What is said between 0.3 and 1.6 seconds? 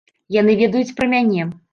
Яны ведаюць пра мяне.